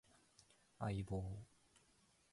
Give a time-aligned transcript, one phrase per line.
[0.79, 1.23] 相棒